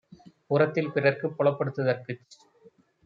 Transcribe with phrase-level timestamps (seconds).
[0.47, 2.25] புறத்தில் பிறர்க்குப் புலப்படுத் துதற்குச்